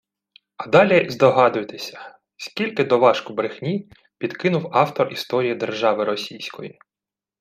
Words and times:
А 0.57 0.67
далі 0.67 1.09
здогадуйтеся, 1.09 2.17
скільки 2.37 2.83
«доважку 2.83 3.33
брехні» 3.33 3.87
підкинув 4.17 4.69
автор 4.73 5.09
«Історії 5.13 5.55
держави 5.55 6.03
Російської» 6.05 6.79